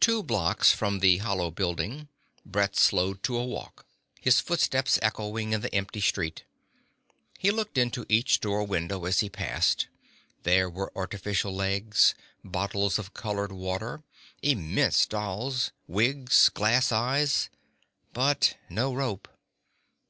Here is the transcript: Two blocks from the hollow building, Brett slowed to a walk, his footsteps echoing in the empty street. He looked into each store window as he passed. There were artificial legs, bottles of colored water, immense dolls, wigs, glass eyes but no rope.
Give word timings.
Two 0.00 0.22
blocks 0.22 0.70
from 0.70 0.98
the 0.98 1.16
hollow 1.16 1.50
building, 1.50 2.08
Brett 2.44 2.76
slowed 2.76 3.22
to 3.22 3.38
a 3.38 3.46
walk, 3.46 3.86
his 4.20 4.38
footsteps 4.38 4.98
echoing 5.00 5.54
in 5.54 5.62
the 5.62 5.74
empty 5.74 6.02
street. 6.02 6.44
He 7.38 7.50
looked 7.50 7.78
into 7.78 8.04
each 8.10 8.34
store 8.34 8.64
window 8.66 9.06
as 9.06 9.20
he 9.20 9.30
passed. 9.30 9.88
There 10.42 10.68
were 10.68 10.92
artificial 10.94 11.54
legs, 11.56 12.14
bottles 12.44 12.98
of 12.98 13.14
colored 13.14 13.50
water, 13.52 14.02
immense 14.42 15.06
dolls, 15.06 15.70
wigs, 15.88 16.50
glass 16.52 16.92
eyes 16.92 17.48
but 18.12 18.58
no 18.68 18.92
rope. 18.92 19.26